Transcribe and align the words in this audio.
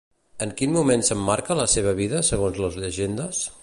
En 0.45 0.53
quin 0.61 0.73
moment 0.77 1.05
s'emmarca 1.09 1.59
la 1.61 1.69
seva 1.77 1.95
vida 2.03 2.25
segons 2.35 2.61
les 2.67 2.83
llegendes? 2.85 3.49